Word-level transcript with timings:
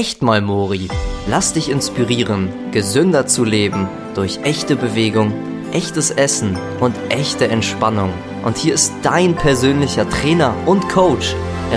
echt 0.00 0.22
mal 0.22 0.40
Mori. 0.40 0.88
Lass 1.28 1.52
dich 1.52 1.68
inspirieren, 1.68 2.48
gesünder 2.72 3.26
zu 3.26 3.44
leben 3.44 3.86
durch 4.14 4.38
echte 4.44 4.74
Bewegung, 4.74 5.34
echtes 5.72 6.10
Essen 6.10 6.56
und 6.80 6.96
echte 7.10 7.48
Entspannung. 7.48 8.10
Und 8.42 8.56
hier 8.56 8.72
ist 8.72 8.94
dein 9.02 9.36
persönlicher 9.36 10.08
Trainer 10.08 10.56
und 10.64 10.88
Coach, 10.88 11.34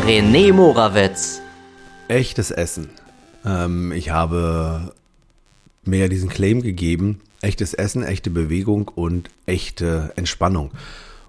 René 0.07 0.53
Morawetz. 0.53 1.41
Echtes 2.07 2.49
Essen. 2.49 2.91
Ähm, 3.43 3.91
ich 3.91 4.11
habe 4.11 4.93
mir 5.83 6.07
diesen 6.07 6.29
Claim 6.29 6.61
gegeben, 6.61 7.19
echtes 7.41 7.73
Essen, 7.73 8.03
echte 8.03 8.29
Bewegung 8.29 8.87
und 8.87 9.31
echte 9.47 10.13
Entspannung. 10.15 10.71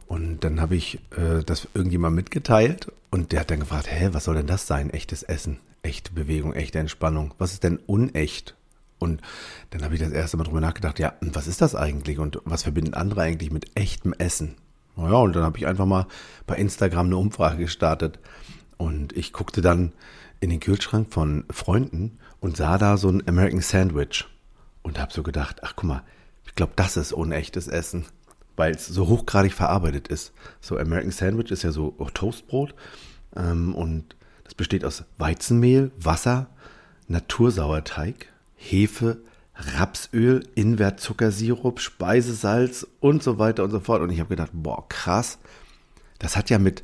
Und 0.07 0.45
dann 0.45 0.61
habe 0.61 0.77
ich 0.77 1.01
äh, 1.17 1.43
das 1.45 1.67
irgendjemand 1.75 2.15
mitgeteilt 2.15 2.87
und 3.11 3.33
der 3.33 3.41
hat 3.41 3.51
dann 3.51 3.59
gefragt, 3.59 3.89
hä, 3.91 4.11
was 4.13 4.27
soll 4.27 4.37
denn 4.37 4.47
das 4.47 4.69
sein? 4.69 4.91
Echtes 4.91 5.25
Essen, 5.25 5.59
echte 5.85 6.13
Bewegung, 6.13 6.53
echte 6.53 6.79
Entspannung. 6.79 7.35
Was 7.39 7.53
ist 7.53 7.63
denn 7.63 7.79
unecht? 7.87 8.57
Und 8.99 9.21
dann 9.71 9.83
habe 9.83 9.95
ich 9.95 10.01
das 10.01 10.13
erste 10.13 10.37
Mal 10.37 10.45
drüber 10.45 10.61
nachgedacht, 10.61 10.99
ja, 10.99 11.15
was 11.21 11.47
ist 11.47 11.61
das 11.61 11.75
eigentlich 11.75 12.19
und 12.19 12.41
was 12.45 12.63
verbinden 12.63 12.95
andere 12.95 13.23
eigentlich 13.23 13.51
mit 13.51 13.77
echtem 13.77 14.13
Essen? 14.15 14.57
Naja, 14.97 15.17
und 15.17 15.35
dann 15.35 15.43
habe 15.43 15.59
ich 15.59 15.67
einfach 15.67 15.87
mal 15.87 16.07
bei 16.47 16.57
Instagram 16.57 17.07
eine 17.07 17.17
Umfrage 17.17 17.59
gestartet 17.59 18.19
und 18.77 19.13
ich 19.17 19.33
guckte 19.33 19.61
dann 19.61 19.93
in 20.41 20.51
den 20.51 20.61
Kühlschrank 20.61 21.13
von 21.13 21.45
Freunden 21.51 22.19
und 22.41 22.57
sah 22.57 22.79
da 22.79 22.97
so 22.97 23.09
ein 23.09 23.27
American 23.29 23.61
Sandwich 23.61 24.25
und 24.83 24.99
habe 24.99 25.13
so 25.13 25.23
gedacht, 25.23 25.63
ach 25.63 25.75
guck 25.77 25.85
mal, 25.85 26.03
ich 26.47 26.55
glaube, 26.55 26.73
das 26.77 26.97
ist 26.97 27.13
unechtes 27.13 27.69
Essen 27.69 28.07
weil 28.57 28.73
es 28.75 28.87
so 28.87 29.09
hochgradig 29.09 29.53
verarbeitet 29.53 30.09
ist. 30.09 30.33
So 30.61 30.79
American 30.79 31.11
Sandwich 31.11 31.51
ist 31.51 31.63
ja 31.63 31.73
so 31.73 31.91
Toastbrot 32.15 32.75
ähm, 33.37 33.75
und 33.75 34.17
das 34.45 34.55
besteht 34.55 34.85
aus 34.85 35.05
Weizenmehl, 35.19 35.91
Wasser, 35.99 36.49
Natursauerteig, 37.09 38.27
Hefe, 38.55 39.19
Rapsöl, 39.57 40.47
Invertzuckersirup, 40.55 41.81
Speisesalz 41.81 42.87
und 43.01 43.23
so 43.23 43.39
weiter 43.39 43.65
und 43.65 43.71
so 43.71 43.81
fort. 43.81 44.03
Und 44.03 44.11
ich 44.11 44.21
habe 44.21 44.31
gedacht, 44.31 44.51
boah, 44.53 44.89
krass, 44.89 45.39
das 46.19 46.37
hat 46.37 46.51
ja 46.51 46.59
mit 46.59 46.83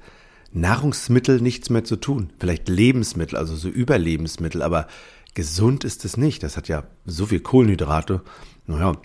Nahrungsmittel 0.52 1.41
nichts 1.41 1.70
mehr 1.70 1.84
zu 1.84 1.97
tun. 1.97 2.33
Vielleicht 2.39 2.69
Lebensmittel, 2.69 3.36
also 3.39 3.56
so 3.56 3.69
Überlebensmittel, 3.69 4.62
aber 4.62 4.89
gesund 5.34 5.84
ist 5.84 6.05
es 6.05 6.17
nicht. 6.17 6.42
Das 6.42 6.56
hat 6.56 6.69
ja 6.69 6.84
so 7.06 7.27
viel 7.27 7.41
Kohlenhydrate. 7.41 8.22
Naja, 8.67 8.97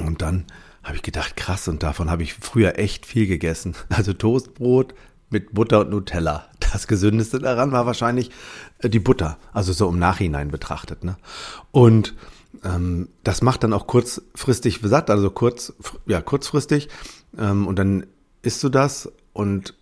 und 0.00 0.22
dann 0.22 0.46
habe 0.82 0.96
ich 0.96 1.02
gedacht, 1.02 1.36
krass, 1.36 1.68
und 1.68 1.82
davon 1.82 2.10
habe 2.10 2.22
ich 2.22 2.34
früher 2.34 2.78
echt 2.78 3.06
viel 3.06 3.26
gegessen. 3.26 3.74
Also 3.88 4.12
Toastbrot 4.12 4.94
mit 5.30 5.54
Butter 5.54 5.80
und 5.80 5.90
Nutella. 5.90 6.48
Das 6.74 6.88
Gesündeste 6.88 7.38
daran 7.38 7.70
war 7.70 7.86
wahrscheinlich 7.86 8.32
äh, 8.80 8.88
die 8.88 8.98
Butter, 8.98 9.38
also 9.52 9.72
so 9.72 9.88
im 9.88 10.00
Nachhinein 10.00 10.50
betrachtet. 10.50 11.04
Ne? 11.04 11.16
Und 11.70 12.16
ähm, 12.64 13.10
das 13.22 13.42
macht 13.42 13.62
dann 13.62 13.72
auch 13.72 13.86
kurzfristig 13.86 14.80
satt, 14.82 15.08
also 15.08 15.30
kurz, 15.30 15.72
ja, 16.04 16.20
kurzfristig. 16.20 16.88
Ähm, 17.38 17.68
und 17.68 17.78
dann 17.78 18.06
isst 18.42 18.64
du 18.64 18.70
das 18.70 19.08
und 19.32 19.74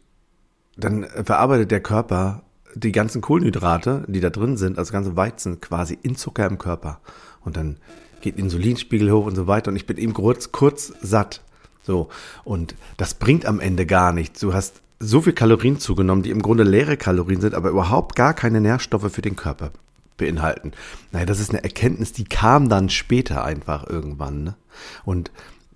dann 0.76 1.04
verarbeitet 1.04 1.70
der 1.70 1.80
Körper 1.80 2.42
die 2.74 2.92
ganzen 2.92 3.22
Kohlenhydrate, 3.22 4.04
die 4.06 4.20
da 4.20 4.28
drin 4.28 4.58
sind, 4.58 4.76
also 4.76 4.92
ganze 4.92 5.16
Weizen 5.16 5.62
quasi 5.62 5.98
in 6.02 6.14
Zucker 6.16 6.46
im 6.46 6.58
Körper. 6.58 7.00
Und 7.40 7.56
dann 7.56 7.78
geht 8.20 8.36
Insulinspiegel 8.36 9.10
hoch 9.10 9.24
und 9.24 9.34
so 9.34 9.46
weiter 9.46 9.70
und 9.70 9.76
ich 9.76 9.86
bin 9.86 9.96
eben 9.96 10.12
kurz, 10.12 10.52
kurz 10.52 10.92
satt. 11.00 11.40
So. 11.84 12.10
Und 12.44 12.74
das 12.98 13.14
bringt 13.14 13.46
am 13.46 13.60
Ende 13.60 13.86
gar 13.86 14.12
nichts. 14.12 14.40
Du 14.40 14.52
hast 14.52 14.82
so 15.02 15.20
viel 15.20 15.32
Kalorien 15.32 15.78
zugenommen, 15.78 16.22
die 16.22 16.30
im 16.30 16.42
Grunde 16.42 16.62
leere 16.62 16.96
Kalorien 16.96 17.40
sind, 17.40 17.54
aber 17.54 17.70
überhaupt 17.70 18.14
gar 18.16 18.34
keine 18.34 18.60
Nährstoffe 18.60 19.12
für 19.12 19.22
den 19.22 19.36
Körper 19.36 19.72
beinhalten. 20.16 20.72
Naja, 21.10 21.26
das 21.26 21.40
ist 21.40 21.50
eine 21.50 21.64
Erkenntnis, 21.64 22.12
die 22.12 22.24
kam 22.24 22.68
dann 22.68 22.88
später 22.88 23.44
einfach 23.44 23.88
irgendwann. 23.88 24.44
Ne? 24.44 24.56
Und 25.04 25.30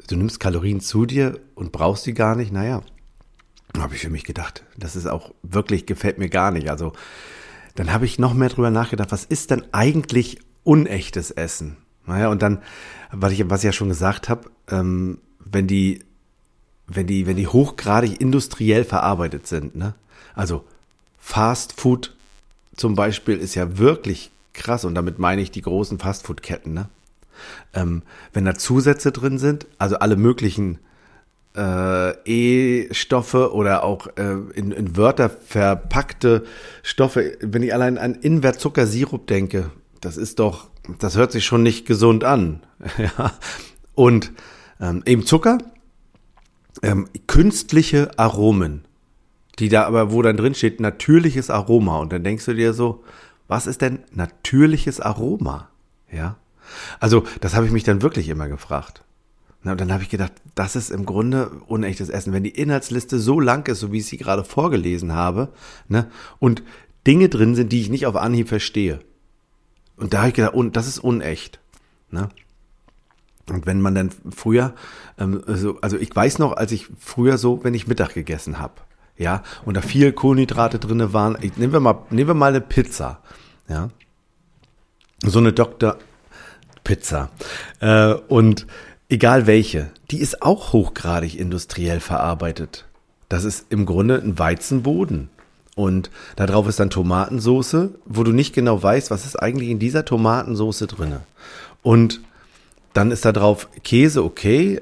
du 0.09 0.17
nimmst 0.17 0.41
Kalorien 0.41 0.81
zu 0.81 1.07
dir 1.07 1.41
und 1.55 1.73
brauchst 1.73 2.05
sie 2.05 2.15
gar 2.15 2.37
nicht. 2.37 2.53
Naja, 2.53 2.83
habe 3.77 3.95
ich 3.95 4.01
für 4.01 4.11
mich 4.11 4.25
gedacht. 4.25 4.65
Das 4.77 4.97
ist 4.97 5.07
auch 5.07 5.35
wirklich, 5.43 5.87
gefällt 5.87 6.19
mir 6.19 6.29
gar 6.29 6.51
nicht. 6.51 6.71
Also 6.71 6.93
dann 7.75 7.93
habe 7.93 8.07
ich 8.07 8.19
noch 8.19 8.35
mehr 8.35 8.49
drüber 8.49 8.71
nachgedacht, 8.71 9.13
was 9.13 9.25
ist 9.25 9.51
denn 9.51 9.65
eigentlich 9.73 10.39
unechtes 10.63 11.31
Essen? 11.31 11.77
Naja, 12.07 12.29
und 12.29 12.41
dann, 12.43 12.63
was 13.11 13.33
ich, 13.33 13.51
was 13.51 13.61
ich 13.61 13.67
ja 13.67 13.73
schon 13.73 13.89
gesagt 13.89 14.29
habe, 14.29 14.51
ähm, 14.71 15.19
wenn 15.41 15.67
die, 15.67 16.05
wenn 16.87 17.07
die, 17.07 17.27
wenn 17.27 17.37
die 17.37 17.47
hochgradig 17.47 18.21
industriell 18.21 18.85
verarbeitet 18.85 19.47
sind, 19.47 19.77
ne? 19.77 19.95
Also 20.35 20.65
Fast 21.19 21.81
Food 21.81 22.15
zum 22.77 22.95
Beispiel 22.95 23.39
ist 23.39 23.55
ja 23.55 23.79
wirklich 23.79 24.31
krass 24.53 24.85
und 24.85 24.95
damit 24.95 25.19
meine 25.19 25.43
ich 25.43 25.51
die 25.51 25.63
großen 25.63 25.99
Fastfood-Ketten, 25.99 26.73
ne? 26.73 26.89
Ähm, 27.75 28.03
wenn 28.33 28.45
da 28.45 28.55
Zusätze 28.55 29.13
drin 29.13 29.39
sind, 29.39 29.67
also 29.79 29.97
alle 29.99 30.17
möglichen 30.17 30.79
äh, 31.57 32.13
E-Stoffe 32.25 33.53
oder 33.53 33.83
auch 33.83 34.07
äh, 34.17 34.37
in, 34.55 34.73
in 34.73 34.97
Wörter 34.97 35.29
verpackte 35.29 36.45
Stoffe, 36.83 37.37
wenn 37.41 37.63
ich 37.63 37.75
allein 37.75 37.99
an 37.99 38.15
Invertzuckersirup 38.15 39.27
denke, 39.27 39.71
das 40.01 40.17
ist 40.17 40.39
doch 40.39 40.69
das 40.99 41.17
hört 41.17 41.33
sich 41.33 41.45
schon 41.45 41.63
nicht 41.63 41.87
gesund 41.87 42.25
an. 42.25 42.61
ja. 42.99 43.33
Und 43.95 44.33
ähm, 44.81 45.03
eben 45.07 45.25
Zucker, 45.25 45.59
ähm, 46.83 47.09
künstliche 47.27 48.19
Aromen, 48.19 48.85
die 49.59 49.69
da 49.69 49.85
aber, 49.85 50.13
wo 50.13 50.23
dann 50.23 50.37
drin 50.37 50.55
steht, 50.55 50.81
natürliches 50.81 51.51
Aroma. 51.51 51.99
Und 51.99 52.13
dann 52.13 52.25
denkst 52.25 52.45
du 52.45 52.55
dir 52.55 52.73
so, 52.73 53.03
was 53.49 53.67
ist 53.67 53.81
denn 53.81 54.01
natürliches 54.13 55.01
Aroma? 55.01 55.69
Ja. 56.11 56.37
Also, 57.01 57.25
das 57.41 57.55
habe 57.55 57.67
ich 57.67 57.73
mich 57.73 57.85
dann 57.85 58.03
wirklich 58.03 58.29
immer 58.29 58.49
gefragt. 58.49 59.05
Na, 59.63 59.73
und 59.73 59.81
dann 59.81 59.93
habe 59.93 60.03
ich 60.03 60.11
gedacht, 60.11 60.33
das 60.55 60.77
ist 60.77 60.91
im 60.91 61.07
Grunde 61.07 61.51
unechtes 61.67 62.09
Essen. 62.09 62.33
Wenn 62.33 62.45
die 62.45 62.51
Inhaltsliste 62.51 63.19
so 63.19 63.41
lang 63.41 63.67
ist, 63.69 63.81
so 63.81 63.93
wie 63.93 63.99
ich 63.99 64.07
sie 64.07 64.17
gerade 64.17 64.45
vorgelesen 64.45 65.13
habe, 65.13 65.53
ne, 65.89 66.11
und 66.39 66.63
Dinge 67.07 67.29
drin 67.29 67.55
sind, 67.55 67.73
die 67.73 67.81
ich 67.81 67.89
nicht 67.89 68.07
auf 68.07 68.17
Anhieb 68.17 68.49
verstehe, 68.49 69.01
und 69.97 70.13
da 70.13 70.19
habe 70.19 70.29
ich 70.29 70.35
gedacht, 70.35 70.55
und 70.55 70.77
das 70.77 70.87
ist 70.87 70.99
unecht. 70.99 71.59
Ne? 72.11 72.29
Und 73.51 73.67
wenn 73.67 73.81
man 73.81 73.95
dann 73.95 74.11
früher, 74.35 74.75
ähm, 75.19 75.43
also, 75.47 75.79
also 75.81 75.97
ich 75.97 76.15
weiß 76.15 76.39
noch, 76.39 76.57
als 76.57 76.73
ich 76.73 76.89
früher 76.99 77.39
so, 77.39 77.63
wenn 77.65 77.75
ich 77.75 77.87
Mittag 77.87 78.15
gegessen 78.15 78.59
habe, 78.59 78.75
ja, 79.17 79.43
und 79.65 79.77
da 79.77 79.81
viel 79.81 80.13
Kohlenhydrate 80.13 80.79
drinne 80.79 81.13
waren, 81.13 81.39
ich, 81.41 81.57
nehmen 81.57 81.73
wir 81.73 81.81
mal, 81.81 82.03
nehmen 82.11 82.29
wir 82.29 82.35
mal 82.35 82.51
eine 82.51 82.61
Pizza, 82.61 83.21
ja, 83.69 83.89
so 85.23 85.39
eine 85.39 85.53
Dr. 85.53 85.97
Pizza 86.85 87.31
äh, 87.81 88.13
und 88.13 88.67
egal 89.09 89.47
welche, 89.47 89.91
die 90.11 90.19
ist 90.19 90.43
auch 90.43 90.73
hochgradig 90.73 91.39
industriell 91.39 92.01
verarbeitet. 92.01 92.87
Das 93.29 93.45
ist 93.45 93.67
im 93.71 93.87
Grunde 93.87 94.21
ein 94.21 94.39
Weizenboden. 94.39 95.31
Und 95.75 96.11
da 96.37 96.47
drauf 96.47 96.69
ist 96.69 96.81
dann 96.81 96.89
Tomatensoße, 96.89 97.95
wo 98.07 98.23
du 98.23 98.33
nicht 98.33 98.55
genau 98.55 98.83
weißt, 98.83 99.11
was 99.11 99.27
ist 99.27 99.37
eigentlich 99.37 99.69
in 99.69 99.79
dieser 99.79 100.05
Tomatensoße 100.05 100.87
drinne. 100.87 101.21
Und 101.83 102.23
dann 102.97 103.11
ist 103.11 103.25
da 103.25 103.33
drauf 103.33 103.69
Käse, 103.85 104.25
okay. 104.25 104.81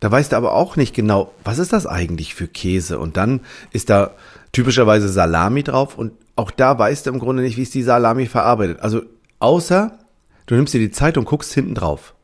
Da 0.00 0.10
weißt 0.10 0.32
du 0.32 0.36
aber 0.36 0.52
auch 0.52 0.76
nicht 0.76 0.94
genau, 0.94 1.32
was 1.42 1.58
ist 1.58 1.72
das 1.72 1.86
eigentlich 1.86 2.34
für 2.34 2.48
Käse. 2.48 2.98
Und 2.98 3.16
dann 3.16 3.40
ist 3.72 3.88
da 3.88 4.14
typischerweise 4.52 5.08
Salami 5.08 5.62
drauf 5.62 5.96
und 5.96 6.12
auch 6.36 6.50
da 6.50 6.78
weißt 6.78 7.06
du 7.06 7.10
im 7.10 7.18
Grunde 7.18 7.42
nicht, 7.42 7.56
wie 7.56 7.62
ist 7.62 7.74
die 7.74 7.82
Salami 7.82 8.26
verarbeitet. 8.26 8.80
Also 8.80 9.02
außer 9.38 9.98
du 10.46 10.54
nimmst 10.54 10.74
dir 10.74 10.80
die 10.80 10.90
Zeit 10.90 11.16
und 11.16 11.24
guckst 11.24 11.52
hinten 11.54 11.74
drauf. 11.74 12.14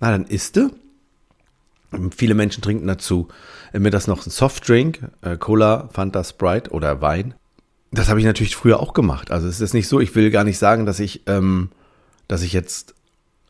Na, 0.00 0.10
dann 0.10 0.24
isst 0.24 0.56
du. 0.56 0.70
Viele 2.14 2.34
Menschen 2.34 2.62
trinken 2.62 2.86
dazu 2.86 3.28
mir 3.80 3.90
das 3.90 4.06
noch 4.06 4.24
ein 4.24 4.30
Softdrink, 4.30 5.10
äh, 5.22 5.36
Cola, 5.36 5.88
Fanta, 5.92 6.22
Sprite 6.22 6.70
oder 6.70 7.00
Wein. 7.00 7.34
Das 7.90 8.08
habe 8.08 8.20
ich 8.20 8.26
natürlich 8.26 8.56
früher 8.56 8.80
auch 8.80 8.92
gemacht. 8.92 9.30
Also 9.30 9.48
es 9.48 9.60
ist 9.60 9.74
nicht 9.74 9.88
so, 9.88 10.00
ich 10.00 10.14
will 10.14 10.30
gar 10.30 10.44
nicht 10.44 10.58
sagen, 10.58 10.86
dass 10.86 11.00
ich, 11.00 11.22
ähm, 11.26 11.70
dass 12.28 12.42
ich 12.42 12.52
jetzt 12.52 12.94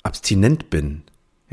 abstinent 0.02 0.70
bin. 0.70 1.02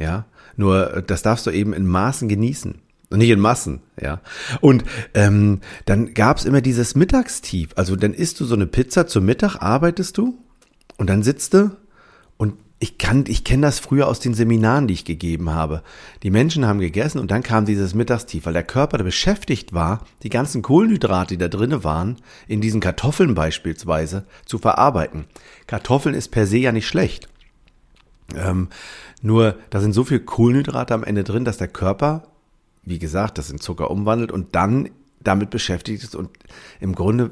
Ja, 0.02 0.26
nur 0.58 0.96
äh, 0.96 1.04
das 1.04 1.22
darfst 1.22 1.46
du 1.46 1.52
eben 1.52 1.74
in 1.74 1.86
Maßen 1.86 2.28
genießen 2.28 2.76
und 3.12 3.18
nicht 3.20 3.30
in 3.30 3.40
Massen, 3.40 3.82
ja. 4.02 4.20
Und 4.62 4.84
ähm, 5.14 5.60
dann 5.86 6.14
gab's 6.14 6.46
immer 6.46 6.62
dieses 6.62 6.96
Mittagstief. 6.96 7.70
Also 7.76 7.96
dann 7.96 8.14
isst 8.14 8.40
du 8.40 8.46
so 8.46 8.56
eine 8.56 8.66
Pizza 8.66 9.06
zum 9.06 9.26
Mittag, 9.26 9.58
arbeitest 9.62 10.18
du 10.18 10.40
und 10.98 11.10
dann 11.10 11.22
sitzt 11.22 11.54
du 11.54 11.72
und 12.38 12.56
ich 12.80 12.98
kann, 12.98 13.26
ich 13.28 13.44
kenne 13.44 13.68
das 13.68 13.78
früher 13.78 14.08
aus 14.08 14.20
den 14.20 14.34
Seminaren, 14.34 14.88
die 14.88 14.96
ich 14.96 15.06
gegeben 15.06 15.52
habe. 15.52 15.84
Die 16.24 16.32
Menschen 16.32 16.66
haben 16.66 16.80
gegessen 16.80 17.20
und 17.20 17.30
dann 17.30 17.44
kam 17.44 17.66
dieses 17.66 17.94
Mittagstief, 17.94 18.48
weil 18.48 18.54
der 18.54 18.64
Körper 18.64 18.98
da 18.98 19.04
beschäftigt 19.04 19.72
war, 19.72 20.04
die 20.24 20.30
ganzen 20.30 20.64
Kohlenhydrate, 20.64 21.36
die 21.36 21.38
da 21.38 21.48
drinnen 21.48 21.84
waren, 21.84 22.16
in 22.48 22.60
diesen 22.60 22.82
Kartoffeln 22.82 23.36
beispielsweise, 23.36 24.26
zu 24.46 24.58
verarbeiten. 24.58 25.26
Kartoffeln 25.68 26.16
ist 26.16 26.30
per 26.30 26.48
se 26.48 26.58
ja 26.58 26.72
nicht 26.72 26.88
schlecht. 26.88 27.28
Ähm, 28.36 28.70
nur 29.22 29.56
da 29.70 29.80
sind 29.80 29.94
so 29.94 30.04
viel 30.04 30.20
Kohlenhydrate 30.20 30.94
am 30.94 31.04
Ende 31.04 31.24
drin, 31.24 31.46
dass 31.46 31.58
der 31.58 31.68
Körper, 31.68 32.24
wie 32.84 33.00
gesagt, 33.00 33.38
das 33.38 33.50
in 33.50 33.60
Zucker 33.60 33.92
umwandelt 33.92 34.32
und 34.32 34.56
dann 34.56 34.90
damit 35.20 35.50
beschäftigt 35.50 36.04
ist 36.04 36.16
und 36.16 36.30
im 36.80 36.96
Grunde 36.96 37.32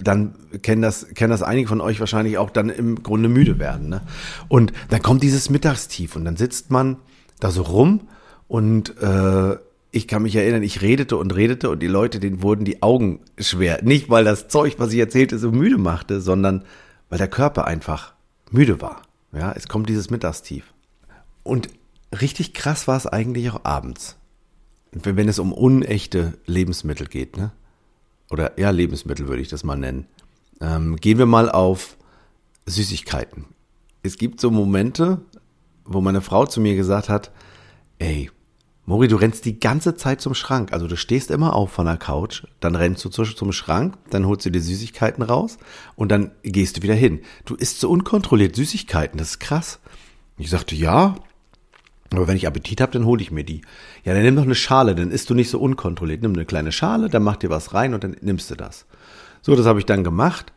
dann 0.00 0.34
kennen 0.62 0.82
das, 0.82 1.08
kennen 1.14 1.30
das 1.30 1.42
einige 1.42 1.68
von 1.68 1.80
euch 1.80 2.00
wahrscheinlich 2.00 2.38
auch 2.38 2.50
dann 2.50 2.70
im 2.70 3.02
Grunde 3.02 3.28
müde 3.28 3.58
werden. 3.58 3.88
Ne? 3.88 4.00
Und 4.48 4.72
dann 4.88 5.02
kommt 5.02 5.22
dieses 5.22 5.50
Mittagstief 5.50 6.16
und 6.16 6.24
dann 6.24 6.36
sitzt 6.36 6.70
man 6.70 6.96
da 7.40 7.50
so 7.50 7.62
rum 7.62 8.08
und 8.48 8.96
äh, 9.02 9.56
ich 9.90 10.08
kann 10.08 10.22
mich 10.22 10.36
erinnern, 10.36 10.62
ich 10.62 10.82
redete 10.82 11.16
und 11.16 11.34
redete 11.34 11.70
und 11.70 11.82
die 11.82 11.86
Leute, 11.86 12.20
denen 12.20 12.42
wurden 12.42 12.64
die 12.64 12.82
Augen 12.82 13.20
schwer. 13.38 13.82
Nicht, 13.82 14.10
weil 14.10 14.24
das 14.24 14.48
Zeug, 14.48 14.76
was 14.78 14.92
ich 14.92 14.98
erzählte, 14.98 15.38
so 15.38 15.52
müde 15.52 15.78
machte, 15.78 16.20
sondern 16.20 16.64
weil 17.08 17.18
der 17.18 17.28
Körper 17.28 17.66
einfach 17.66 18.14
müde 18.50 18.80
war. 18.80 19.02
Ja, 19.32 19.52
es 19.52 19.68
kommt 19.68 19.88
dieses 19.88 20.10
Mittagstief. 20.10 20.72
Und 21.42 21.68
richtig 22.20 22.54
krass 22.54 22.88
war 22.88 22.96
es 22.96 23.06
eigentlich 23.06 23.50
auch 23.50 23.64
abends. 23.64 24.16
Wenn 24.92 25.28
es 25.28 25.38
um 25.38 25.52
unechte 25.52 26.38
Lebensmittel 26.46 27.06
geht, 27.06 27.36
ne? 27.36 27.52
Oder 28.30 28.58
ja, 28.58 28.70
Lebensmittel 28.70 29.28
würde 29.28 29.42
ich 29.42 29.48
das 29.48 29.62
mal 29.62 29.76
nennen. 29.76 30.06
Ähm, 30.60 30.96
gehen 30.96 31.18
wir 31.18 31.26
mal 31.26 31.50
auf 31.50 31.96
Süßigkeiten. 32.66 33.44
Es 34.02 34.18
gibt 34.18 34.40
so 34.40 34.50
Momente, 34.50 35.20
wo 35.84 36.00
meine 36.00 36.22
Frau 36.22 36.46
zu 36.46 36.60
mir 36.60 36.74
gesagt 36.76 37.08
hat, 37.08 37.30
ey, 37.98 38.30
Mori, 38.88 39.08
du 39.08 39.16
rennst 39.16 39.44
die 39.44 39.58
ganze 39.58 39.96
Zeit 39.96 40.20
zum 40.20 40.34
Schrank. 40.34 40.72
Also 40.72 40.86
du 40.86 40.96
stehst 40.96 41.32
immer 41.32 41.54
auf 41.54 41.72
von 41.72 41.86
der 41.86 41.96
Couch, 41.96 42.44
dann 42.60 42.76
rennst 42.76 43.04
du 43.04 43.08
zum 43.08 43.50
Schrank, 43.50 43.96
dann 44.10 44.26
holst 44.26 44.46
du 44.46 44.50
dir 44.50 44.60
Süßigkeiten 44.60 45.24
raus 45.24 45.58
und 45.96 46.12
dann 46.12 46.30
gehst 46.44 46.76
du 46.76 46.82
wieder 46.82 46.94
hin. 46.94 47.20
Du 47.44 47.56
isst 47.56 47.80
so 47.80 47.90
unkontrolliert 47.90 48.54
Süßigkeiten, 48.54 49.18
das 49.18 49.30
ist 49.30 49.40
krass. 49.40 49.80
Ich 50.38 50.50
sagte, 50.50 50.76
ja, 50.76 51.16
aber 52.12 52.28
wenn 52.28 52.36
ich 52.36 52.46
Appetit 52.46 52.80
habe, 52.80 52.92
dann 52.92 53.06
hole 53.06 53.20
ich 53.20 53.32
mir 53.32 53.42
die. 53.42 53.62
Ja, 54.04 54.14
dann 54.14 54.22
nimm 54.22 54.36
doch 54.36 54.44
eine 54.44 54.54
Schale, 54.54 54.94
dann 54.94 55.10
isst 55.10 55.28
du 55.30 55.34
nicht 55.34 55.50
so 55.50 55.58
unkontrolliert. 55.58 56.22
Nimm 56.22 56.34
eine 56.34 56.44
kleine 56.44 56.70
Schale, 56.70 57.08
dann 57.08 57.24
mach 57.24 57.36
dir 57.36 57.50
was 57.50 57.74
rein 57.74 57.92
und 57.92 58.04
dann 58.04 58.16
nimmst 58.20 58.52
du 58.52 58.54
das. 58.54 58.86
So, 59.42 59.56
das 59.56 59.66
habe 59.66 59.80
ich 59.80 59.86
dann 59.86 60.04
gemacht 60.04 60.52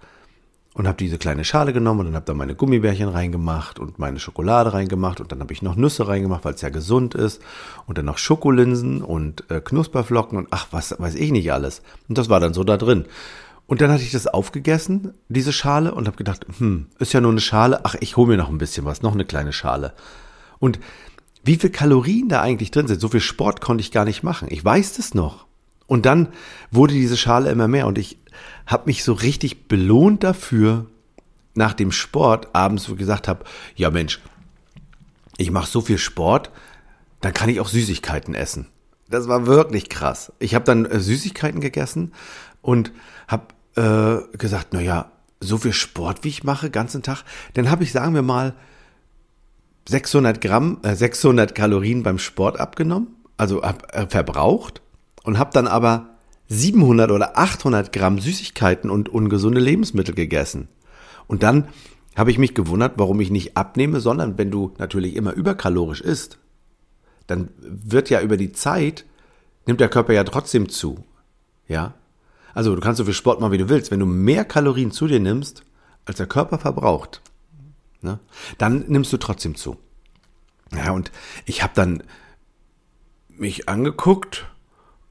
und 0.79 0.87
habe 0.87 0.95
diese 0.95 1.17
kleine 1.17 1.43
Schale 1.43 1.73
genommen 1.73 1.99
und 1.99 2.05
dann 2.05 2.15
habe 2.15 2.25
da 2.25 2.33
meine 2.33 2.55
Gummibärchen 2.55 3.09
reingemacht 3.09 3.79
und 3.79 3.99
meine 3.99 4.17
Schokolade 4.17 4.71
reingemacht 4.71 5.19
und 5.19 5.29
dann 5.29 5.41
habe 5.41 5.51
ich 5.51 5.61
noch 5.61 5.75
Nüsse 5.75 6.07
reingemacht, 6.07 6.45
weil 6.45 6.53
es 6.53 6.61
ja 6.61 6.69
gesund 6.69 7.15
ist 7.15 7.41
und 7.85 7.97
dann 7.97 8.05
noch 8.05 8.17
Schokolinsen 8.17 9.01
und 9.01 9.43
äh, 9.51 9.59
Knusperflocken 9.59 10.37
und 10.37 10.47
ach, 10.51 10.67
was 10.71 10.95
weiß 10.97 11.15
ich 11.15 11.33
nicht 11.33 11.51
alles. 11.51 11.81
Und 12.07 12.17
das 12.17 12.29
war 12.29 12.39
dann 12.39 12.53
so 12.53 12.63
da 12.63 12.77
drin. 12.77 13.03
Und 13.67 13.81
dann 13.81 13.91
hatte 13.91 14.03
ich 14.03 14.13
das 14.13 14.27
aufgegessen, 14.27 15.15
diese 15.27 15.51
Schale, 15.51 15.93
und 15.93 16.07
habe 16.07 16.15
gedacht, 16.15 16.45
hm, 16.59 16.85
ist 16.97 17.11
ja 17.11 17.19
nur 17.19 17.31
eine 17.31 17.41
Schale, 17.41 17.81
ach, 17.83 17.95
ich 17.99 18.15
hole 18.15 18.29
mir 18.29 18.37
noch 18.37 18.49
ein 18.49 18.57
bisschen 18.57 18.85
was, 18.85 19.01
noch 19.01 19.13
eine 19.13 19.25
kleine 19.25 19.51
Schale. 19.51 19.91
Und 20.59 20.79
wie 21.43 21.57
viel 21.57 21.71
Kalorien 21.71 22.29
da 22.29 22.41
eigentlich 22.41 22.71
drin 22.71 22.87
sind, 22.87 23.01
so 23.01 23.09
viel 23.09 23.19
Sport 23.19 23.59
konnte 23.59 23.81
ich 23.81 23.91
gar 23.91 24.05
nicht 24.05 24.23
machen. 24.23 24.47
Ich 24.49 24.63
weiß 24.63 24.93
das 24.93 25.13
noch. 25.13 25.48
Und 25.89 26.05
dann 26.05 26.29
wurde 26.69 26.93
diese 26.93 27.17
Schale 27.17 27.49
immer 27.49 27.67
mehr 27.67 27.87
und 27.87 27.97
ich 27.97 28.19
habe 28.67 28.83
mich 28.85 29.03
so 29.03 29.11
richtig 29.11 29.67
belohnt 29.67 30.23
dafür, 30.23 30.85
nach 31.55 31.73
dem 31.73 31.91
Sport 31.91 32.49
abends, 32.53 32.87
wo 32.87 32.93
ich 32.93 32.99
gesagt 32.99 33.27
habe, 33.27 33.43
ja 33.75 33.89
Mensch, 33.89 34.21
ich 35.37 35.49
mache 35.49 35.67
so 35.67 35.81
viel 35.81 35.97
Sport, 35.97 36.51
dann 37.21 37.33
kann 37.33 37.49
ich 37.49 37.59
auch 37.59 37.67
Süßigkeiten 37.67 38.35
essen. 38.35 38.67
Das 39.09 39.27
war 39.27 39.47
wirklich 39.47 39.89
krass. 39.89 40.31
Ich 40.37 40.53
habe 40.53 40.63
dann 40.63 40.85
äh, 40.85 40.99
Süßigkeiten 40.99 41.59
gegessen 41.59 42.13
und 42.61 42.91
habe 43.27 43.47
äh, 43.75 44.37
gesagt, 44.37 44.67
na 44.71 44.81
ja, 44.81 45.11
so 45.39 45.57
viel 45.57 45.73
Sport, 45.73 46.23
wie 46.23 46.29
ich 46.29 46.43
mache, 46.43 46.69
ganzen 46.69 47.01
Tag, 47.01 47.23
dann 47.55 47.71
habe 47.71 47.83
ich, 47.83 47.91
sagen 47.91 48.13
wir 48.13 48.21
mal, 48.21 48.53
600 49.87 50.39
Gramm, 50.39 50.81
äh, 50.83 50.93
600 50.93 51.55
Kalorien 51.55 52.03
beim 52.03 52.19
Sport 52.19 52.59
abgenommen, 52.59 53.07
also 53.37 53.63
hab, 53.63 53.91
äh, 53.95 54.05
verbraucht 54.07 54.83
und 55.29 55.37
habe 55.37 55.51
dann 55.53 55.67
aber 55.67 56.09
700 56.47 57.11
oder 57.11 57.37
800 57.37 57.93
Gramm 57.93 58.17
Süßigkeiten 58.17 58.89
und 58.89 59.09
ungesunde 59.09 59.59
Lebensmittel 59.59 60.15
gegessen. 60.15 60.69
Und 61.27 61.43
dann 61.43 61.67
habe 62.15 62.31
ich 62.31 62.39
mich 62.39 62.55
gewundert, 62.55 62.93
warum 62.95 63.19
ich 63.21 63.29
nicht 63.29 63.55
abnehme, 63.55 63.99
sondern 63.99 64.39
wenn 64.39 64.49
du 64.49 64.73
natürlich 64.79 65.15
immer 65.15 65.33
überkalorisch 65.33 66.01
isst, 66.01 66.39
dann 67.27 67.49
wird 67.59 68.09
ja 68.09 68.21
über 68.21 68.37
die 68.37 68.53
Zeit, 68.53 69.05
nimmt 69.67 69.79
der 69.79 69.89
Körper 69.89 70.13
ja 70.13 70.23
trotzdem 70.23 70.67
zu. 70.67 71.03
Ja? 71.67 71.93
Also 72.55 72.73
du 72.73 72.81
kannst 72.81 72.97
so 72.97 73.05
viel 73.05 73.13
Sport 73.13 73.39
machen, 73.39 73.51
wie 73.51 73.59
du 73.59 73.69
willst. 73.69 73.91
Wenn 73.91 73.99
du 73.99 74.07
mehr 74.07 74.45
Kalorien 74.45 74.89
zu 74.89 75.05
dir 75.05 75.19
nimmst, 75.19 75.63
als 76.05 76.17
der 76.17 76.25
Körper 76.25 76.57
verbraucht, 76.57 77.21
ne, 78.01 78.19
dann 78.57 78.85
nimmst 78.87 79.13
du 79.13 79.17
trotzdem 79.17 79.53
zu. 79.53 79.77
Ja, 80.75 80.89
und 80.89 81.11
ich 81.45 81.61
habe 81.61 81.73
dann 81.75 82.01
mich 83.29 83.69
angeguckt 83.69 84.47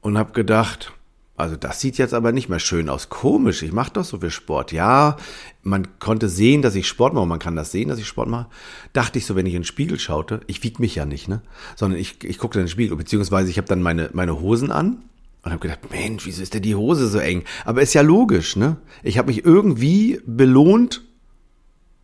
und 0.01 0.17
habe 0.17 0.33
gedacht, 0.33 0.93
also 1.39 1.55
das 1.55 1.79
sieht 1.79 1.97
jetzt 1.97 2.13
aber 2.13 2.33
nicht 2.33 2.49
mehr 2.49 2.59
schön 2.59 2.89
aus. 2.89 3.07
Komisch, 3.07 3.63
ich 3.63 3.71
mache 3.71 3.93
doch 3.93 4.03
so 4.03 4.19
viel 4.19 4.29
Sport. 4.29 4.73
Ja, 4.73 5.15
man 5.63 5.87
konnte 5.99 6.27
sehen, 6.27 6.61
dass 6.61 6.75
ich 6.75 6.85
Sport 6.85 7.13
mache, 7.13 7.25
man 7.25 7.39
kann 7.39 7.55
das 7.55 7.71
sehen, 7.71 7.87
dass 7.87 7.97
ich 7.97 8.07
Sport 8.07 8.27
mache. 8.27 8.47
Dachte 8.91 9.19
ich 9.19 9.25
so, 9.25 9.37
wenn 9.37 9.45
ich 9.45 9.53
in 9.53 9.61
den 9.61 9.65
Spiegel 9.65 9.99
schaute, 9.99 10.41
ich 10.47 10.61
wieg 10.63 10.79
mich 10.79 10.95
ja 10.95 11.05
nicht, 11.05 11.29
ne? 11.29 11.41
Sondern 11.77 11.97
ich, 11.97 12.23
ich 12.25 12.39
guckte 12.39 12.59
in 12.59 12.65
den 12.65 12.69
Spiegel, 12.69 12.97
beziehungsweise 12.97 13.49
ich 13.49 13.57
habe 13.57 13.69
dann 13.69 13.81
meine, 13.81 14.09
meine 14.11 14.41
Hosen 14.41 14.69
an 14.69 15.03
und 15.43 15.51
habe 15.51 15.61
gedacht, 15.61 15.89
Mensch, 15.91 16.25
wieso 16.25 16.41
ist 16.41 16.53
denn 16.53 16.61
die 16.61 16.75
Hose 16.75 17.07
so 17.07 17.19
eng? 17.19 17.45
Aber 17.63 17.81
ist 17.81 17.93
ja 17.93 18.01
logisch, 18.01 18.57
ne? 18.57 18.75
Ich 19.01 19.17
habe 19.17 19.29
mich 19.29 19.45
irgendwie 19.45 20.19
belohnt 20.25 21.03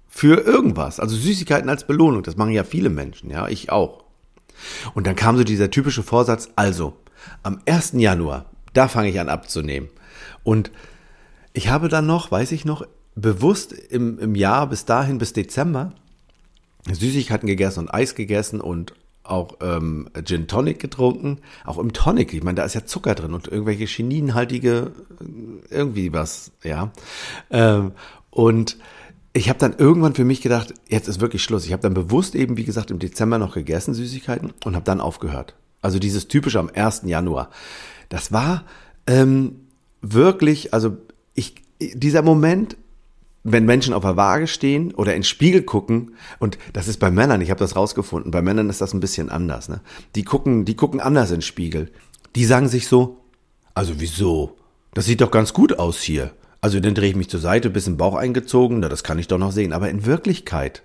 für 0.07 0.39
irgendwas. 0.39 1.01
Also 1.01 1.17
Süßigkeiten 1.17 1.69
als 1.69 1.85
Belohnung, 1.85 2.23
das 2.23 2.37
machen 2.37 2.51
ja 2.51 2.63
viele 2.63 2.89
Menschen, 2.89 3.29
ja, 3.29 3.49
ich 3.49 3.69
auch. 3.69 4.05
Und 4.93 5.07
dann 5.07 5.17
kam 5.17 5.35
so 5.35 5.43
dieser 5.43 5.69
typische 5.69 6.03
Vorsatz, 6.03 6.51
also 6.55 6.95
am 7.43 7.59
1. 7.65 7.93
Januar 7.93 8.45
da 8.75 8.87
fange 8.87 9.09
ich 9.09 9.19
an 9.19 9.29
abzunehmen. 9.29 9.89
Und 10.43 10.71
ich 11.53 11.69
habe 11.69 11.89
dann 11.89 12.05
noch, 12.05 12.29
weiß 12.29 12.51
ich 12.51 12.65
noch, 12.65 12.85
bewusst 13.15 13.71
im, 13.71 14.19
im 14.19 14.35
Jahr 14.35 14.67
bis 14.67 14.85
dahin, 14.85 15.17
bis 15.17 15.33
Dezember, 15.33 15.93
Süßigkeiten 16.91 17.47
gegessen 17.47 17.79
und 17.79 17.93
Eis 17.93 18.13
gegessen 18.13 18.61
und 18.61 18.93
auch 19.23 19.57
ähm, 19.61 20.09
Gin 20.23 20.47
Tonic 20.47 20.79
getrunken. 20.79 21.39
Auch 21.63 21.79
im 21.79 21.93
Tonic, 21.93 22.33
ich 22.33 22.43
meine, 22.43 22.55
da 22.55 22.63
ist 22.63 22.75
ja 22.75 22.85
Zucker 22.85 23.15
drin 23.15 23.33
und 23.33 23.47
irgendwelche 23.47 23.85
chininhaltige, 23.85 24.91
äh, 25.19 25.73
irgendwie 25.73 26.13
was, 26.13 26.51
ja. 26.63 26.91
Ähm, 27.49 27.93
und 28.29 28.77
ich 29.33 29.49
habe 29.49 29.57
dann 29.57 29.73
irgendwann 29.77 30.13
für 30.13 30.25
mich 30.25 30.41
gedacht, 30.41 30.73
jetzt 30.87 31.07
ist 31.07 31.21
wirklich 31.21 31.43
Schluss. 31.43 31.65
Ich 31.65 31.71
habe 31.71 31.81
dann 31.81 31.93
bewusst 31.93 32.35
eben, 32.35 32.57
wie 32.57 32.65
gesagt, 32.65 32.91
im 32.91 32.99
Dezember 32.99 33.39
noch 33.39 33.55
gegessen, 33.55 33.93
Süßigkeiten, 33.93 34.53
und 34.63 34.75
habe 34.75 34.85
dann 34.85 35.01
aufgehört. 35.01 35.55
Also 35.85 35.99
dieses 35.99 36.27
typische 36.27 36.59
am 36.59 36.71
1. 36.73 37.03
Januar. 37.05 37.51
Das 38.09 38.31
war 38.31 38.65
ähm, 39.05 39.67
wirklich, 40.01 40.73
also 40.73 40.97
ich, 41.35 41.53
dieser 41.79 42.23
Moment, 42.23 42.75
wenn 43.43 43.65
Menschen 43.65 43.93
auf 43.93 44.01
der 44.01 44.17
Waage 44.17 44.47
stehen 44.47 44.95
oder 44.95 45.13
in 45.13 45.19
den 45.19 45.25
Spiegel 45.25 45.61
gucken, 45.61 46.15
und 46.39 46.57
das 46.73 46.87
ist 46.87 46.99
bei 46.99 47.11
Männern, 47.11 47.39
ich 47.39 47.51
habe 47.51 47.59
das 47.59 47.75
rausgefunden, 47.75 48.31
bei 48.31 48.41
Männern 48.41 48.71
ist 48.71 48.81
das 48.81 48.95
ein 48.95 48.99
bisschen 48.99 49.29
anders, 49.29 49.69
ne? 49.69 49.81
Die 50.15 50.23
gucken, 50.23 50.65
die 50.65 50.75
gucken 50.75 50.99
anders 50.99 51.29
in 51.29 51.35
den 51.35 51.41
Spiegel. 51.43 51.91
Die 52.35 52.45
sagen 52.45 52.67
sich 52.67 52.87
so, 52.87 53.19
also 53.75 53.93
wieso? 53.99 54.57
Das 54.95 55.05
sieht 55.05 55.21
doch 55.21 55.29
ganz 55.29 55.53
gut 55.53 55.77
aus 55.77 56.01
hier. 56.01 56.31
Also 56.61 56.79
dann 56.79 56.95
drehe 56.95 57.11
ich 57.11 57.15
mich 57.15 57.29
zur 57.29 57.39
Seite, 57.39 57.69
bisschen 57.69 57.97
Bauch 57.97 58.15
eingezogen, 58.15 58.79
na, 58.79 58.89
das 58.89 59.03
kann 59.03 59.19
ich 59.19 59.27
doch 59.27 59.37
noch 59.37 59.51
sehen. 59.51 59.71
Aber 59.71 59.87
in 59.91 60.07
Wirklichkeit 60.07 60.81